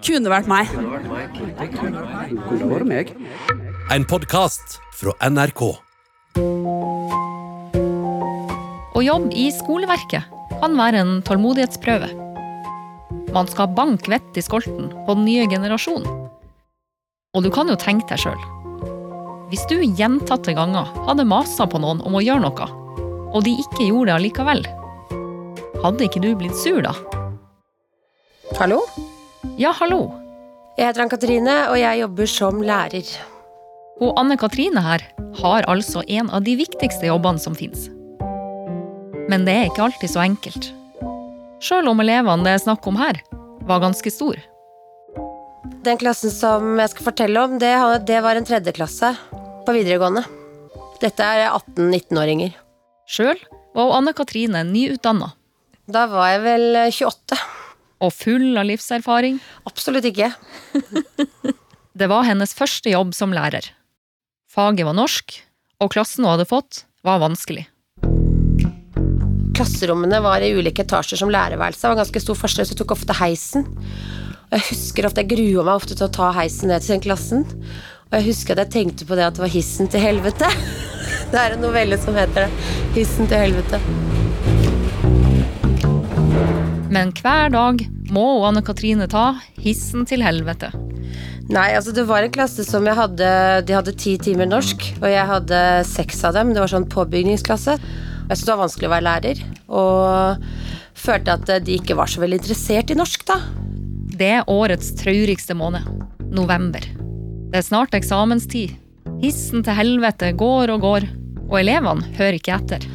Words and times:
Kunne 0.00 0.30
vært 0.32 0.48
meg. 0.48 0.70
Kunne 1.76 2.68
vært 2.70 2.86
meg. 2.88 3.10
En 3.92 4.06
podkast 4.08 4.78
fra 4.96 5.12
NRK. 5.28 5.62
Å 8.96 9.02
jobbe 9.04 9.32
i 9.36 9.50
skoleverket 9.52 10.38
kan 10.60 10.78
være 10.78 11.02
en 11.02 11.12
tålmodighetsprøve. 11.26 12.08
Man 13.34 13.50
skal 13.50 13.74
banke 13.76 14.10
vett 14.12 14.40
i 14.40 14.44
skolten 14.44 14.88
på 15.06 15.18
den 15.18 15.26
nye 15.28 15.44
generasjonen. 15.50 16.08
Og 17.36 17.44
du 17.44 17.50
kan 17.54 17.68
jo 17.70 17.76
tenke 17.78 18.08
deg 18.10 18.24
sjøl. 18.24 18.40
Hvis 19.52 19.66
du 19.70 19.76
gjentatte 19.82 20.54
ganger 20.56 20.88
hadde 21.06 21.28
masa 21.28 21.66
på 21.68 21.78
noen 21.82 22.00
om 22.06 22.16
å 22.16 22.24
gjøre 22.24 22.42
noe, 22.46 22.72
og 23.30 23.44
de 23.46 23.52
ikke 23.62 23.90
gjorde 23.90 24.10
det 24.10 24.16
allikevel, 24.16 24.66
hadde 25.84 26.08
ikke 26.08 26.24
du 26.24 26.32
blitt 26.38 26.58
sur 26.58 26.80
da? 26.84 26.96
Hallo? 28.58 28.82
Ja, 29.60 29.74
hallo. 29.76 30.06
Jeg 30.78 30.86
heter 30.88 31.02
Ann-Katrine, 31.02 31.54
og 31.68 31.74
jeg 31.76 31.98
jobber 32.00 32.28
som 32.32 32.62
lærer. 32.64 33.08
Og 34.00 34.14
Anne 34.16 34.38
Katrine 34.40 34.80
her 34.80 35.02
har 35.36 35.68
altså 35.68 36.00
en 36.08 36.30
av 36.32 36.46
de 36.46 36.54
viktigste 36.56 37.10
jobbene 37.10 37.42
som 37.42 37.58
fins. 37.58 37.90
Men 39.28 39.44
det 39.44 39.58
er 39.58 39.68
ikke 39.68 39.84
alltid 39.84 40.14
så 40.14 40.22
enkelt. 40.24 40.70
Sjøl 41.60 41.92
om 41.92 42.00
elevene 42.00 42.48
det 42.48 42.54
er 42.56 42.64
snakk 42.64 42.88
om 42.88 42.96
her, 43.02 43.20
var 43.68 43.84
ganske 43.84 44.14
stor. 44.14 44.40
Den 45.84 46.00
klassen 46.00 46.32
som 46.32 46.80
jeg 46.80 46.94
skal 46.94 47.10
fortelle 47.10 47.44
om, 47.44 47.60
det, 47.60 47.76
det 48.08 48.24
var 48.24 48.40
en 48.40 48.48
tredjeklasse 48.48 49.12
på 49.68 49.76
videregående. 49.76 50.24
Dette 51.04 51.20
er 51.36 51.50
18-19-åringer. 51.50 52.56
Sjøl 53.04 53.36
var 53.76 53.96
Anne 54.00 54.16
Katrine 54.16 54.64
nyutdanna. 54.72 55.34
Da 55.84 56.08
var 56.08 56.32
jeg 56.32 56.46
vel 56.48 56.84
28. 56.88 57.44
Og 58.00 58.14
full 58.16 58.56
av 58.56 58.64
livserfaring. 58.68 59.40
Absolutt 59.68 60.06
ikke. 60.08 60.30
det 62.00 62.08
var 62.08 62.24
hennes 62.28 62.54
første 62.56 62.92
jobb 62.92 63.12
som 63.16 63.34
lærer. 63.36 63.72
Faget 64.50 64.88
var 64.88 64.96
norsk, 64.96 65.36
og 65.80 65.92
klassen 65.92 66.24
hun 66.24 66.32
hadde 66.32 66.48
fått, 66.48 66.84
var 67.06 67.20
vanskelig. 67.22 67.66
Klasserommene 69.56 70.22
var 70.24 70.40
i 70.40 70.54
ulike 70.56 70.86
etasjer 70.86 71.20
som 71.20 71.30
lærerværelse. 71.32 71.82
Det 71.84 71.92
var 71.92 72.00
ganske 72.00 72.22
stor 72.24 72.38
forskjell, 72.40 72.66
så 72.66 72.74
jeg 72.74 72.80
tok 72.80 72.96
ofte 72.96 73.16
heisen. 73.20 73.68
Og 74.48 74.56
jeg 74.56 74.66
husker 74.72 75.06
ofte, 75.06 75.22
jeg 75.22 75.30
grua 75.30 75.66
meg 75.68 75.76
ofte 75.76 75.94
til 75.94 76.08
å 76.08 76.12
ta 76.16 76.32
heisen 76.34 76.72
ned 76.72 76.82
til 76.82 76.96
den 76.96 77.04
klassen. 77.04 77.44
Og 78.10 78.16
jeg 78.18 78.26
husker 78.32 78.56
at 78.56 78.64
jeg 78.64 78.74
tenkte 78.74 79.06
på 79.06 79.18
det 79.18 79.28
at 79.28 79.36
det 79.36 79.44
var 79.44 79.52
hissen 79.52 79.90
til 79.92 80.02
helvete. 80.02 80.48
Det 81.30 81.38
er 81.38 81.54
en 81.54 81.60
novelle 81.62 81.94
som 82.02 82.16
heter 82.18 82.48
det. 82.48 82.70
Hissen 82.96 83.28
til 83.30 83.38
helvete. 83.38 83.78
Men 86.90 87.12
hver 87.14 87.52
dag 87.54 87.84
må 88.14 88.24
Anne 88.46 88.62
Katrine 88.66 89.08
ta 89.10 89.32
hissen 89.60 90.06
til 90.08 90.24
helvete. 90.24 90.72
Nei, 91.50 91.72
altså 91.74 91.94
det 91.94 92.04
var 92.06 92.22
en 92.22 92.32
klasse 92.34 92.62
som 92.62 92.84
jeg 92.86 92.94
hadde 92.94 93.30
De 93.66 93.74
hadde 93.74 93.96
ti 93.98 94.12
timer 94.22 94.46
norsk, 94.46 94.84
og 95.00 95.08
jeg 95.10 95.26
hadde 95.26 95.62
seks 95.88 96.22
av 96.28 96.36
dem. 96.38 96.52
Det 96.54 96.62
var 96.62 96.70
sånn 96.70 96.86
påbygningsklasse. 96.90 97.74
Jeg 97.80 98.38
syntes 98.38 98.46
det 98.46 98.52
var 98.52 98.62
vanskelig 98.62 98.86
å 98.86 98.92
være 98.92 99.06
lærer, 99.08 99.40
og 99.74 100.44
følte 101.00 101.34
at 101.34 101.50
de 101.66 101.78
ikke 101.80 101.96
var 101.98 102.10
så 102.10 102.22
veldig 102.22 102.38
interessert 102.38 102.92
i 102.94 102.98
norsk, 102.98 103.26
da. 103.26 103.40
Det 104.20 104.30
er 104.36 104.52
årets 104.52 104.92
traurigste 105.00 105.56
måned. 105.58 105.86
November. 106.30 106.84
Det 107.50 107.58
er 107.58 107.66
snart 107.66 107.96
eksamenstid. 107.98 108.76
Hissen 109.24 109.64
til 109.66 109.74
helvete 109.74 110.30
går 110.38 110.70
og 110.76 110.84
går, 110.86 111.08
og 111.48 111.56
elevene 111.58 112.06
hører 112.14 112.38
ikke 112.38 112.54
etter. 112.54 112.86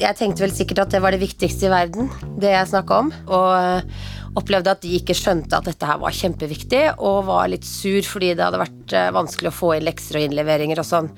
Jeg 0.00 0.16
tenkte 0.18 0.44
vel 0.44 0.54
sikkert 0.54 0.84
at 0.86 0.94
det 0.94 1.02
var 1.04 1.14
det 1.14 1.20
viktigste 1.22 1.68
i 1.68 1.72
verden, 1.72 2.08
det 2.40 2.52
jeg 2.54 2.70
snakka 2.70 2.98
om. 3.04 3.12
Og 3.28 4.38
opplevde 4.40 4.72
at 4.72 4.82
de 4.84 4.96
ikke 4.96 5.16
skjønte 5.16 5.58
at 5.58 5.68
dette 5.68 5.86
her 5.88 6.00
var 6.00 6.16
kjempeviktig, 6.16 6.82
og 7.04 7.26
var 7.28 7.50
litt 7.52 7.66
sur 7.68 8.00
fordi 8.06 8.32
det 8.32 8.46
hadde 8.46 8.62
vært 8.62 8.94
eh, 8.96 9.10
vanskelig 9.12 9.50
å 9.50 9.56
få 9.56 9.74
inn 9.76 9.86
lekser 9.86 10.18
og 10.18 10.26
innleveringer 10.26 10.80
og 10.80 10.88
sånn. 10.88 11.10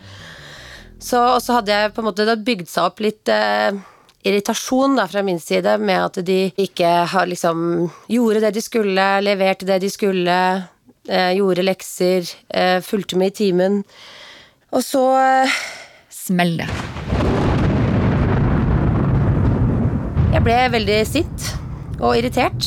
Så, 0.98 1.20
og 1.20 1.40
så 1.44 1.58
hadde 1.58 1.74
jeg 1.74 1.92
på 1.94 2.02
en 2.02 2.08
måte 2.08 2.36
bygd 2.46 2.70
seg 2.70 2.88
opp 2.88 3.02
litt 3.04 3.30
eh, 3.30 3.76
irritasjon 4.24 4.96
da, 4.98 5.06
fra 5.10 5.22
min 5.26 5.40
side 5.42 5.76
med 5.78 6.00
at 6.00 6.20
de 6.26 6.38
ikke 6.64 6.90
har 7.12 7.28
liksom 7.30 7.86
gjorde 8.10 8.46
det 8.46 8.54
de 8.56 8.64
skulle, 8.64 9.06
leverte 9.22 9.68
det 9.68 9.78
de 9.84 9.92
skulle, 9.92 10.40
eh, 11.08 11.30
gjorde 11.38 11.68
lekser, 11.68 12.34
eh, 12.48 12.80
fulgte 12.82 13.20
med 13.20 13.34
i 13.34 13.38
timen. 13.44 13.82
Og 14.74 14.82
så 14.82 15.06
eh, 15.20 15.62
Smell 16.24 16.56
det. 16.56 16.93
Jeg 20.44 20.50
ble 20.52 20.72
veldig 20.74 20.96
sint 21.08 21.44
og 22.04 22.18
irritert. 22.18 22.66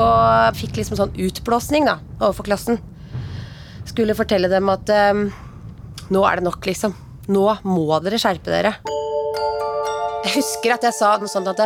Og 0.00 0.54
fikk 0.56 0.78
liksom 0.78 0.96
sånn 0.96 1.10
utblåsning 1.12 1.84
da, 1.84 1.98
overfor 2.22 2.46
klassen. 2.46 2.78
Skulle 3.84 4.16
fortelle 4.16 4.48
dem 4.48 4.70
at 4.72 4.88
um, 5.12 5.26
nå 6.08 6.22
er 6.24 6.40
det 6.40 6.46
nok, 6.46 6.64
liksom. 6.64 6.94
Nå 7.28 7.42
må 7.68 7.98
dere 8.00 8.16
skjerpe 8.22 8.48
dere. 8.48 8.72
Jeg 10.24 10.38
husker 10.38 10.72
at 10.78 10.86
jeg 10.88 10.96
sa 10.96 11.10
noe 11.20 11.28
sånt 11.28 11.50
at 11.52 11.60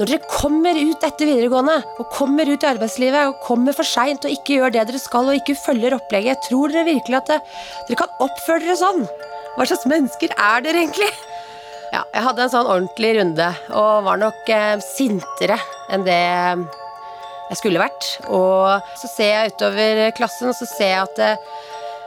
når 0.00 0.10
dere 0.16 0.32
kommer 0.32 0.82
ut 0.82 1.06
etter 1.06 1.30
videregående, 1.30 1.76
og 1.94 2.10
kommer 2.10 2.50
ut 2.50 2.66
i 2.66 2.70
arbeidslivet, 2.72 3.30
og 3.30 3.38
kommer 3.46 3.78
for 3.78 3.86
seint 3.86 4.26
og 4.26 4.34
ikke 4.34 4.58
gjør 4.58 4.74
det 4.74 4.88
dere 4.90 5.04
skal, 5.04 5.30
og 5.30 5.38
ikke 5.38 5.54
følger 5.62 5.94
opplegget, 5.94 6.42
tror 6.48 6.74
dere 6.74 6.88
virkelig 6.90 7.20
at 7.20 7.36
dere 7.36 8.02
kan 8.02 8.18
oppføre 8.26 8.66
dere 8.66 8.80
sånn? 8.82 9.06
Hva 9.54 9.70
slags 9.70 9.86
mennesker 9.94 10.34
er 10.34 10.66
dere 10.66 10.82
egentlig? 10.82 11.12
Jeg 12.14 12.22
hadde 12.22 12.44
en 12.44 12.50
sånn 12.52 12.68
ordentlig 12.70 13.08
runde, 13.16 13.46
og 13.74 14.04
var 14.06 14.18
nok 14.20 14.50
eh, 14.54 14.76
sintere 14.94 15.56
enn 15.90 16.04
det 16.06 16.18
jeg 17.50 17.58
skulle 17.58 17.82
vært. 17.82 18.06
Og 18.30 18.84
så 19.00 19.10
ser 19.10 19.32
jeg 19.32 19.54
utover 19.54 20.02
klassen, 20.14 20.52
og 20.52 20.54
så 20.54 20.68
ser 20.68 20.92
jeg 20.92 21.00
at 21.08 21.18
det, 21.18 21.32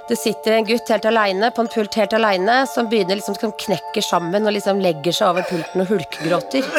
det 0.08 0.18
sitter 0.22 0.56
en 0.56 0.70
gutt 0.70 0.94
helt 0.94 1.10
aleine 1.10 1.52
på 1.52 1.66
en 1.66 1.72
pult 1.74 2.00
helt 2.00 2.16
aleine, 2.16 2.62
som 2.72 2.88
begynner 2.88 3.20
liksom 3.20 3.36
som 3.36 3.52
knekker 3.66 4.06
sammen 4.06 4.48
og 4.48 4.56
liksom 4.56 4.80
legger 4.84 5.16
seg 5.18 5.34
over 5.34 5.48
pulten 5.50 5.84
og 5.84 5.92
hulkegråter. 5.92 6.72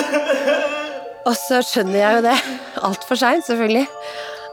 Og 1.29 1.35
så 1.37 1.61
skjønner 1.61 2.01
jeg 2.01 2.17
jo 2.17 2.27
det, 2.31 2.39
altfor 2.89 3.21
seint 3.21 3.45
selvfølgelig, 3.45 3.85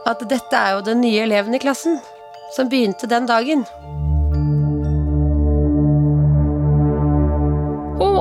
at 0.06 0.28
dette 0.28 0.60
er 0.60 0.76
jo 0.76 0.84
den 0.90 1.00
nye 1.00 1.24
eleven 1.24 1.56
i 1.56 1.62
klassen. 1.62 1.96
Som 2.52 2.68
begynte 2.68 3.08
den 3.10 3.24
dagen. 3.26 3.64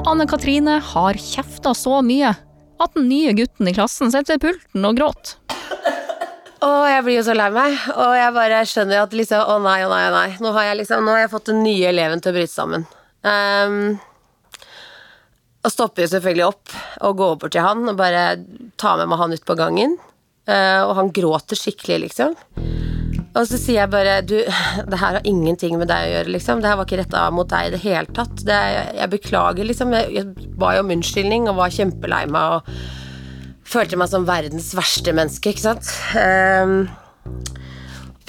Anne 0.06 0.28
Katrine 0.28 0.78
har 0.86 1.18
kjefta 1.18 1.72
så 1.74 1.98
mye 2.06 2.30
at 2.78 2.94
den 2.94 3.08
nye 3.10 3.32
gutten 3.34 3.66
i 3.66 3.74
klassen 3.74 4.12
sitter 4.14 4.36
ved 4.36 4.44
pulten 4.44 4.86
og 4.86 5.00
gråter. 5.00 5.40
Og 6.62 6.84
jeg 6.92 7.06
blir 7.08 7.18
jo 7.18 7.24
så 7.26 7.34
lei 7.34 7.48
meg, 7.54 7.80
og 7.96 8.12
jeg 8.14 8.36
bare 8.36 8.60
skjønner 8.70 9.02
at 9.02 9.16
liksom 9.18 9.50
Å 9.50 9.56
nei, 9.64 9.80
å 9.82 9.90
nei, 9.90 10.04
å 10.06 10.14
nei. 10.14 10.28
Nå 10.44 10.52
har 10.54 10.70
jeg 10.70 10.80
liksom 10.84 11.08
Nå 11.08 11.16
har 11.16 11.24
jeg 11.24 11.32
fått 11.34 11.50
den 11.50 11.64
nye 11.66 11.90
eleven 11.90 12.22
til 12.22 12.34
å 12.34 12.38
bryte 12.38 12.54
sammen. 12.54 12.86
Um, 13.26 13.98
og 15.66 15.74
stopper 15.74 16.06
jo 16.06 16.12
selvfølgelig 16.14 16.46
opp 16.52 16.76
og 17.08 17.18
går 17.24 17.38
bort 17.42 17.56
til 17.58 17.66
han 17.66 17.90
og 17.90 17.98
bare 17.98 18.28
tar 18.78 19.00
med 19.02 19.10
meg 19.10 19.24
han 19.24 19.34
ut 19.34 19.48
på 19.50 19.58
gangen. 19.58 19.98
Uh, 20.46 20.86
og 20.86 20.94
han 21.00 21.10
gråter 21.18 21.58
skikkelig, 21.58 22.04
liksom. 22.06 22.38
Og 23.36 23.48
så 23.50 23.60
sier 23.60 23.82
jeg 23.82 23.92
bare 23.92 24.20
Du, 24.26 24.38
det 24.40 25.00
her 25.02 25.18
har 25.20 25.28
ingenting 25.28 25.78
med 25.80 25.90
deg 25.92 26.08
å 26.08 26.12
gjøre, 26.14 26.34
liksom. 26.38 26.62
Det 26.64 26.72
her 26.72 26.80
var 26.80 26.88
ikke 26.88 27.02
retta 27.02 27.24
mot 27.36 27.50
deg 27.52 27.70
i 27.70 27.74
det 27.76 27.82
hele 27.84 28.16
tatt. 28.16 28.44
Det, 28.48 28.60
jeg 29.00 29.12
beklager, 29.12 29.68
liksom. 29.68 29.96
Jeg, 29.96 30.14
jeg 30.16 30.54
ba 30.60 30.76
jo 30.78 30.86
om 30.86 30.94
unnskyldning 30.96 31.50
og 31.52 31.60
var 31.60 31.76
kjempelei 31.76 32.24
meg 32.32 32.60
og 32.60 32.76
følte 33.66 34.00
meg 34.00 34.12
som 34.12 34.28
verdens 34.28 34.70
verste 34.78 35.14
menneske, 35.16 35.52
ikke 35.52 35.66
sant. 35.66 35.90
Um, 36.16 36.86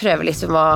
prøver 0.01 0.31
liksom 0.31 0.57
å 0.57 0.67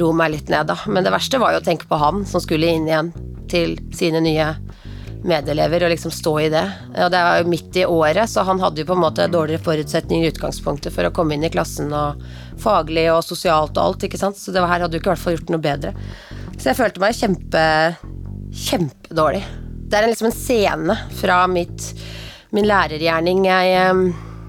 roe 0.00 0.16
meg 0.16 0.34
litt 0.34 0.52
ned, 0.52 0.68
da. 0.70 0.76
Men 0.86 1.06
det 1.06 1.14
verste 1.14 1.40
var 1.42 1.54
jo 1.54 1.62
å 1.62 1.66
tenke 1.66 1.88
på 1.90 1.98
han 2.00 2.24
som 2.28 2.42
skulle 2.44 2.70
inn 2.70 2.88
igjen 2.88 3.12
til 3.50 3.78
sine 3.96 4.22
nye 4.22 4.52
medelever 5.26 5.84
og 5.84 5.92
liksom 5.92 6.12
stå 6.14 6.34
i 6.40 6.48
det. 6.52 6.64
Og 6.94 7.10
det 7.12 7.22
var 7.26 7.40
jo 7.40 7.50
midt 7.52 7.76
i 7.76 7.86
året, 7.86 8.30
så 8.30 8.44
han 8.48 8.60
hadde 8.62 8.82
jo 8.82 8.88
på 8.88 8.96
en 8.96 9.02
måte 9.02 9.28
dårligere 9.30 9.64
forutsetninger 9.64 10.26
i 10.26 10.32
utgangspunktet 10.32 10.94
for 10.94 11.06
å 11.06 11.12
komme 11.14 11.36
inn 11.36 11.44
i 11.46 11.52
klassen 11.52 11.92
og 11.96 12.22
faglig 12.60 13.06
og 13.12 13.24
sosialt 13.26 13.76
og 13.76 13.82
alt, 13.84 14.06
ikke 14.08 14.20
sant. 14.20 14.38
Så 14.40 14.54
det 14.54 14.64
her 14.64 14.86
hadde 14.86 14.96
jo 14.96 15.02
ikke 15.02 15.12
i 15.12 15.14
hvert 15.14 15.24
fall 15.24 15.36
gjort 15.36 15.52
noe 15.52 15.64
bedre. 15.64 15.92
Så 16.56 16.70
jeg 16.70 16.80
følte 16.80 17.04
meg 17.04 17.18
kjempe 17.18 17.66
kjempedårlig. 18.50 19.44
Det 19.90 19.98
er 19.98 20.08
liksom 20.10 20.30
en 20.30 20.34
scene 20.34 20.96
fra 21.20 21.44
mitt 21.50 21.92
min 22.50 22.66
lærergjerning 22.66 23.44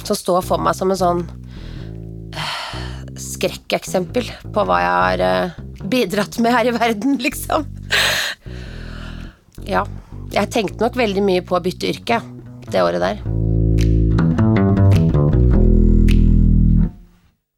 som 0.01 0.18
står 0.18 0.42
for 0.46 0.62
meg 0.62 0.74
som 0.78 0.90
en 0.90 0.98
sånn 0.98 1.22
skrekkeksempel 3.22 4.30
på 4.54 4.66
hva 4.66 4.80
jeg 4.81 4.94
har 4.96 5.24
eh, 5.25 5.60
bidratt 5.92 6.38
med 6.42 6.56
her 6.56 6.69
i 6.69 6.75
verden, 6.75 7.18
liksom. 7.25 7.66
Ja. 9.68 9.86
Jeg 10.31 10.48
tenkte 10.48 10.80
nok 10.80 10.95
veldig 10.95 11.24
mye 11.28 11.44
på 11.44 11.57
å 11.57 11.63
bytte 11.63 11.92
yrke 11.92 12.22
det 12.72 12.83
året 12.86 13.04
der. 13.04 13.41